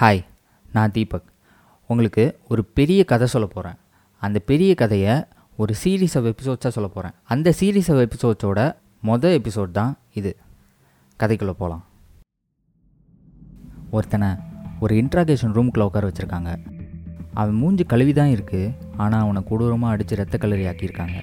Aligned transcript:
Hi 0.00 0.24
நான் 0.72 0.92
தீபக். 0.92 1.28
உங்களுக்கு 1.86 2.38
ஒரு 2.48 2.64
பெரிய 2.64 3.04
கதை 3.04 3.26
சொல்ல 3.26 3.46
போகிறேன் 3.52 3.76
அந்த 4.18 4.38
பெரிய 4.38 4.74
கதையை 4.74 5.14
ஒரு 5.56 5.74
சீரீஸ் 5.84 6.14
ஆஃப் 6.18 6.26
எபிசோட்ஸாக 6.30 6.68
சொல்ல 6.68 6.88
போகிறேன் 6.88 7.14
அந்த 7.24 7.54
சீரீஸ் 7.60 7.88
ஆஃப் 7.92 8.00
எபிசோட்ஸோட 8.06 8.58
மொதல் 9.04 9.36
எபிசோட் 9.38 9.70
தான் 9.70 9.98
இது. 10.14 10.36
கதைக்குள்ளே 11.20 11.54
போகலாம் 11.62 11.84
ஒருத்தனை 13.90 14.28
ஒரு 14.80 14.94
இன்ட்ராகேஷன் 14.94 15.54
ரூம்குள்ளே 15.58 15.86
உட்கார 15.88 16.08
வச்சுருக்காங்க. 16.08 16.50
அவன் 17.34 17.54
மூஞ்சி 17.54 17.84
கழுவி 17.84 18.12
தான் 18.12 18.34
இருக்குது 18.34 18.74
ஆனால் 18.96 19.20
அவனை 19.20 19.42
கொடூரமாக 19.44 19.92
அடித்து 19.92 20.16
ரத்த 20.16 20.38
கலரி 20.40 20.66
ஆக்கியிருக்காங்க. 20.72 21.16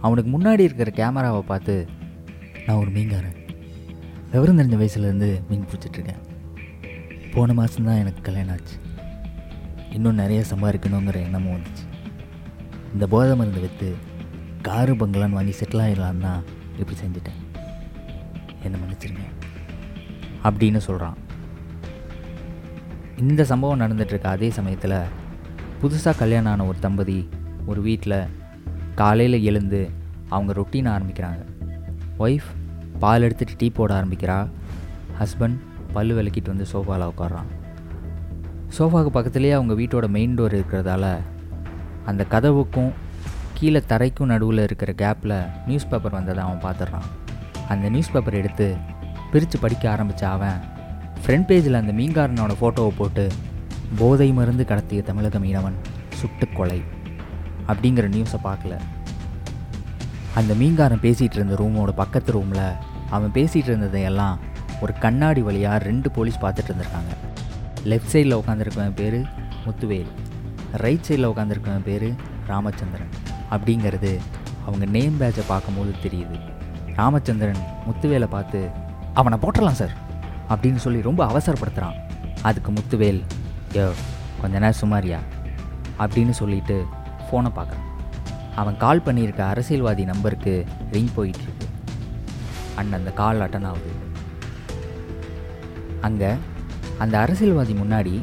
அவனுக்கு 0.00 0.32
முன்னாடி 0.36 0.66
இருக்கிற 0.68 0.90
கேமராவை 0.90 1.42
பார்த்து 1.42 1.86
நான் 2.66 2.76
ஒரு 2.76 2.90
மீன்காரன். 2.90 3.36
விவரம் 4.32 4.58
தெரிஞ்ச 4.58 4.80
வயசுலேருந்து 4.84 5.30
மீன் 5.48 5.68
பிடிச்சிட்ருக்கேன் 5.70 6.26
போன 7.38 7.52
மாதம்தான் 7.52 7.98
எனக்கு 7.98 8.22
கல்யாணம் 8.22 8.50
ஆச்சு. 8.50 8.76
இன்னும் 9.92 10.14
நிறைய 10.14 10.44
சம்பாதிக்கணுங்கிற 10.54 11.14
எண்ணமும் 11.14 11.56
வந்துச்சு. 11.56 12.10
இந்த 12.92 13.06
போதை 13.06 13.36
மருந்து 13.36 13.60
விற்று 13.60 13.96
காரு 14.62 14.94
பங்களான்னு 14.94 15.30
வாங்கி 15.30 15.50
செட்டில் 15.50 15.80
ஆகிடலான்னு 15.80 16.18
தான் 16.18 16.44
இப்படி 16.78 16.98
செஞ்சுட்டேன். 16.98 17.58
என்ன 18.62 18.76
மன்னிச்சிருங்க. 18.76 19.44
அப்படின்னு 20.44 20.76
சொல்கிறான் 20.76 21.16
இந்த 23.16 23.44
சம்பவம் 23.44 23.80
நடந்துகிட்ருக்க 23.80 24.22
அதே 24.22 24.50
சமயத்தில் 24.50 25.02
புதுசாக 25.82 26.16
கல்யாணம் 26.16 26.52
ஆன 26.52 26.64
ஒரு 26.64 26.78
தம்பதி 26.78 27.28
ஒரு 27.66 27.80
வீட்டில் 27.80 28.26
காலையில் 28.94 29.42
எழுந்து 29.42 29.90
அவங்க 30.28 30.52
ரொட்டீன் 30.52 31.00
ஆரம்பிக்கிறாங்க. 31.00 31.44
ஒய்ஃப் 32.18 32.78
பால் 32.98 33.22
எடுத்துகிட்டு 33.22 33.56
டீ 33.58 33.70
போட 33.70 34.04
ஆரம்பிக்கிறா. 34.04 34.50
ஹஸ்பண்ட் 35.18 35.56
பல் 35.92 36.10
விளக்கிட்டு 36.10 36.46
வந்து 36.46 36.66
சோஃபாவில் 36.72 37.10
உட்காடுறான் 37.16 37.48
சோஃபாவுக்கு 38.78 39.10
பக்கத்துலேயே 39.14 39.52
அவங்க 39.52 39.74
வீட்டோட 39.74 40.08
மெயின் 40.08 40.38
டோர் 40.38 40.62
இருக்கிறதால 40.62 41.18
அந்த 42.04 42.26
கதவுக்கும் 42.30 42.92
கீழே 43.54 43.82
தரைக்கும் 43.86 44.26
நடுவில் 44.26 44.58
இருக்கிற 44.58 44.92
கேப்பில் 44.92 45.48
நியூஸ் 45.66 45.88
பேப்பர் 45.88 46.12
வந்ததை 46.12 46.44
அவன் 46.44 46.62
பார்த்துட்றான் 46.62 47.08
அந்த 47.68 47.88
நியூஸ் 47.88 48.10
பேப்பர் 48.10 48.34
எடுத்து 48.34 48.76
பிரித்து 49.32 49.58
படிக்க 49.58 49.90
ஆரம்பித்த 49.90 50.28
அவன் 50.28 50.60
ஃப்ரண்ட் 51.26 51.48
பேஜில் 51.48 51.72
அந்த 51.72 51.92
மீன்காரனோட 51.92 52.54
ஃபோட்டோவை 52.60 52.90
போட்டு 52.96 53.28
போதை 53.98 54.32
மருந்து 54.32 54.64
கடத்திய 54.68 55.02
தமிழக 55.02 55.38
மீனவன் 55.38 55.74
சுட்டு 56.14 56.48
கொலை 56.48 56.82
அப்படிங்கிற 57.68 58.08
நியூஸை 58.08 58.36
பார்க்கல. 58.44 58.78
அந்த 60.34 60.54
மீன்காரன் 60.54 61.00
பேசிகிட்டு 61.00 61.34
இருந்த 61.34 61.54
ரூமோட 61.54 61.90
பக்கத்து 61.90 62.32
ரூமில் 62.32 62.72
அவன் 63.10 63.30
பேசிகிட்டு 63.30 63.68
இருந்ததையெல்லாம் 63.68 64.38
ஒரு 64.80 64.92
கண்ணாடி 64.98 65.40
வழியாக 65.40 65.84
ரெண்டு 65.84 66.10
போலீஸ் 66.10 66.38
பார்த்துட்டு 66.38 66.70
இருந்திருக்காங்க. 66.70 67.12
லெஃப்ட் 67.84 68.12
சைடில் 68.12 68.38
உட்காந்துருக்கவன் 68.40 68.94
பேர் 68.94 69.18
முத்துவேல். 69.66 70.10
ரைட் 70.72 71.06
சைடில் 71.08 71.30
உட்காந்துருக்கவன் 71.32 71.84
பேர் 71.84 72.14
ராமச்சந்திரன். 72.46 73.12
அப்படிங்கிறது 73.50 74.18
அவங்க 74.66 74.84
நேம் 74.84 75.16
பேட்சை 75.16 75.44
பார்க்கும்போது 75.48 75.94
தெரியுது. 76.02 76.38
ராமச்சந்திரன் 76.94 77.62
முத்துவேலை 77.86 78.26
பார்த்து 78.26 78.68
அவனை 79.14 79.38
போட்டுடலாம் 79.38 79.80
சார் 79.80 79.94
அப்படின்னு 80.48 80.76
சொல்லி 80.76 81.02
ரொம்ப 81.02 81.26
அவசரப்படுத்துகிறான் 81.26 81.98
அதுக்கு 82.42 82.72
முத்துவேல் 82.72 83.22
யோ 83.72 83.90
கொஞ்ச 84.40 84.58
நேரம் 84.58 84.80
சுமாரியா? 84.80 85.18
அப்படின்னு 85.98 86.30
சொல்லிட்டு 86.30 86.84
ஃபோனை 87.26 87.50
பார்க்குறான். 87.56 87.86
அவன் 88.54 88.76
கால் 88.76 89.02
பண்ணியிருக்க 89.06 89.42
அரசியல்வாதி 89.52 90.04
நம்பருக்கு 90.04 90.64
ரிங் 90.90 91.12
போயிட்டுருக்கு 91.16 91.66
அண்ட் 92.74 92.92
அந்த 92.92 93.10
கால் 93.10 93.40
அட்டன் 93.40 93.66
ஆகுது 93.66 93.92
அங்கே 96.00 96.30
அந்த 96.98 97.14
அரசியல்வாதி 97.18 97.72
முன்னாடி 97.72 98.14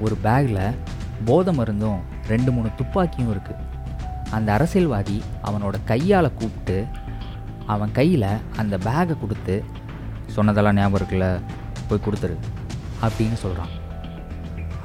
ஒரு 0.00 0.16
பேக்கில் 0.24 0.76
போதை 1.24 1.52
மருந்தும் 1.54 2.00
ரெண்டு 2.28 2.50
மூணு 2.52 2.68
துப்பாக்கியும் 2.76 3.32
இருக்குது 3.34 3.62
அந்த 4.30 4.52
அரசியல்வாதி 4.52 5.22
அவனோட 5.48 5.76
கையால் 5.84 6.34
கூப்பிட்டு 6.34 6.86
அவன் 7.66 7.92
கையில் 7.92 8.30
அந்த 8.56 8.74
பேக்கை 8.86 9.14
கொடுத்து 9.20 9.64
சொன்னதெல்லாம் 10.26 10.74
ஞாபகம் 10.74 11.00
இருக்குல்ல 11.00 11.26
போய் 11.88 12.04
கொடுத்துரு 12.06 12.36
அப்படின்னு 13.02 13.32
சொல்கிறான் 13.32 13.72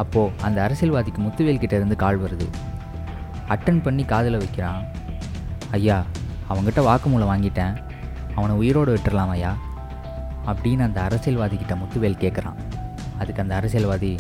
அப்போது 0.02 0.34
அந்த 0.42 0.58
அரசியல்வாதிக்கு 0.66 1.22
முத்துவேல் 1.26 1.62
கிட்ட 1.62 1.76
இருந்து 1.76 1.96
கால் 1.96 2.24
வருது. 2.24 2.48
அட்டன் 3.54 3.82
பண்ணி 3.84 4.04
காதில் 4.04 4.38
வைக்கிறான். 4.38 4.82
ஐயா 5.72 5.98
அவங்ககிட்ட 6.50 6.82
வாக்குமூலம் 6.90 7.32
வாங்கிட்டேன். 7.32 7.74
அவனை 8.36 8.56
உயிரோடு 8.56 8.92
விட்டுடலாம் 8.96 9.34
ஐயா 9.36 9.52
அப்படின்னு 10.46 10.80
அந்த 10.80 11.02
அரசியல்வாதிக்கிட்ட 11.02 11.76
முத்துவேல் 11.76 12.22
கேட்குறான் 12.24 12.60
அதுக்கு 13.20 13.42
அந்த 13.42 13.56
அரசியல்வாதி 13.56 14.18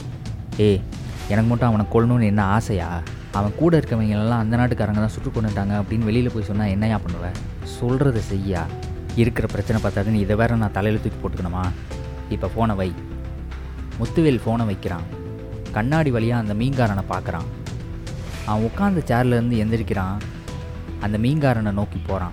ஏய் 0.57 0.81
எனக்கு 1.29 1.49
மட்டும் 1.49 1.67
அவனை 1.67 1.85
கொள்ளணும்னு 1.93 2.25
என்ன 2.25 2.43
ஆசையா? 2.43 3.01
அவன் 3.31 3.55
கூட 3.55 3.77
இருக்கவங்களெல்லாம் 3.77 4.43
அந்த 4.43 4.57
நாட்டுக்காரங்க 4.57 4.93
தான் 4.93 5.15
சுட்டு 5.15 5.29
கொண்டுட்டாங்க 5.29 5.73
அப்படின்னு 5.81 5.97
வெளியில் 5.97 6.31
போய் 6.31 6.43
சொன்னால் 6.43 6.67
என்னையா 6.67 6.97
பண்ணுவேன் 6.97 7.31
சொல்கிறத 7.79 8.17
செய்யா? 8.17 8.65
இருக்கிற 9.15 9.47
பிரச்சனை 9.47 9.81
பார்த்தாதுன்னு 9.81 10.13
இதை 10.13 10.35
வேற 10.35 10.55
நான் 10.55 10.71
தலையில் 10.71 11.01
தூக்கி 11.01 11.19
போட்டுக்கணுமா? 11.19 11.63
இப்போ 12.29 12.49
ஃபோனை 12.55 12.75
வை. 12.75 12.93
முத்துவேல் 13.99 14.41
ஃபோனை 14.45 14.65
வைக்கிறான். 14.65 15.03
கண்ணாடி 15.71 16.11
வழியாக 16.11 16.41
அந்த 16.41 16.53
மீன்காரனை 16.53 17.03
பார்க்குறான் 17.09 17.47
அவன் 18.45 18.69
உட்காந்த 18.69 19.01
சேர்லேருந்து 19.07 19.57
எந்திரிக்கிறான். 19.63 20.17
அந்த 20.99 21.17
மீன்காரனை 21.17 21.71
நோக்கி 21.71 22.01
போகிறான் 22.07 22.31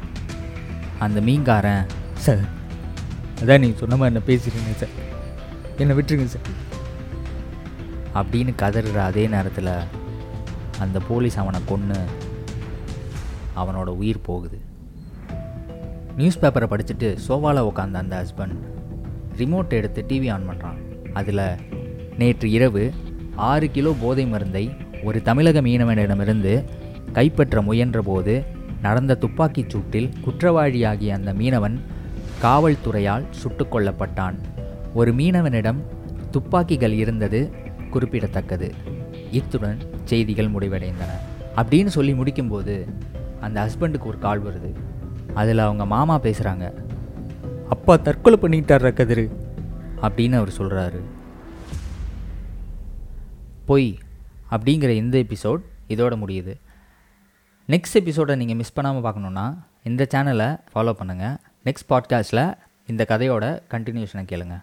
அந்த 0.98 1.20
மீன்காரன் 1.20 1.86
சார் 2.14 2.55
அதான் 3.40 3.58
நீங்கள் 3.58 3.78
சொன்ன 3.78 3.96
மாதிரி 3.96 4.20
என்ன 4.20 4.20
பேசிடுங்க 4.26 4.76
சார். 4.76 4.94
என்னை 5.76 5.96
விட்டுருங்க 5.96 6.24
சார். 6.24 6.64
அப்படின்னு 8.14 8.52
கதறுற 8.62 8.96
அதே 8.96 9.26
நேரத்தில் 9.26 9.70
அந்த 10.78 11.00
போலீஸ் 11.08 11.38
அவனை 11.38 11.60
கொன்று 11.66 12.00
அவனோட 13.56 13.86
உயிர் 13.86 14.20
போகுது. 14.20 14.60
நியூஸ் 16.16 16.38
பேப்பரை 16.38 16.66
படிச்சுட்டு 16.72 17.18
சோஃபாவில் 17.28 17.68
உட்காந்த 17.68 17.94
அந்த 17.94 18.26
ஹஸ்பண்ட் 18.26 18.56
ரிமோட் 19.36 19.68
எடுத்து 19.68 20.04
டிவி 20.08 20.32
ஆன் 20.32 20.48
பண்ணுறான் 20.48 20.78
அதில் 21.12 21.42
நேற்று 22.18 22.50
இரவு 22.50 22.92
ஆறு 23.34 23.70
கிலோ 23.70 23.94
போதை 24.00 24.26
மருந்தை 24.26 24.70
ஒரு 25.04 25.22
தமிழக 25.22 25.60
மீனவனிடமிருந்து 25.60 26.64
கைப்பற்ற 27.12 27.60
முயன்றபோது 27.62 28.44
நடந்த 28.82 29.14
துப்பாக்கிச் 29.14 29.76
சூட்டில் 29.76 30.12
குற்றவாளியாகிய 30.24 31.08
அந்த 31.08 31.32
மீனவன் 31.32 31.80
காவல்துறையால் 32.42 33.24
சுட்டுக் 33.30 33.74
கொல்லப்பட்டான். 33.74 34.34
ஒரு 34.94 35.14
மீனவனிடம் 35.14 35.80
துப்பாக்கிகள் 36.30 36.92
இருந்தது 36.92 37.50
குறிப்பிடத்தக்கது. 37.90 38.74
இத்துடன் 39.30 39.78
செய்திகள் 40.04 40.50
முடிவடைந்தன. 40.50 41.12
அப்படின்னு 41.56 41.86
சொல்லி 41.86 42.12
முடிக்கும்போது 42.12 42.88
அந்த 43.40 43.68
ஹஸ்பண்டுக்கு 43.68 44.04
ஒரு 44.04 44.18
கால் 44.18 44.42
வருது. 44.42 44.74
அதில் 45.34 45.58
அவங்க 45.58 45.86
மாமா 45.86 46.20
பேசுகிறாங்க 46.20 46.72
அப்பா 47.68 47.96
தற்கொலை 47.96 48.38
பண்ணிக்கிட்டார் 48.42 48.92
கதிரு? 48.92 49.30
அப்படின்னு 50.02 50.34
அவர் 50.34 50.52
சொல்கிறாரு 50.58 51.00
பொய் 53.64 53.98
அப்படிங்கிற 54.50 54.88
இந்த 54.88 55.18
எபிசோட் 55.18 55.62
இதோட 55.88 56.16
முடியுது. 56.26 56.54
நெக்ஸ்ட் 57.68 57.94
எபிசோடை 57.94 58.36
நீங்கள் 58.36 58.56
மிஸ் 58.56 58.72
பண்ணாமல் 58.72 59.12
பார்க்கணுன்னா 59.12 59.58
இந்த 59.82 60.06
சேனலை 60.14 60.60
ஃபாலோ 60.74 60.92
பண்ணுங்கள் 61.02 61.36
நெக்ஸ்ட் 61.66 61.88
பாட்காஸ்ட்டில் 61.88 62.44
இந்த 62.86 63.04
கதையோட 63.08 63.44
கண்டினியூஷனை 63.70 64.24
கேளுங்கள் 64.24 64.62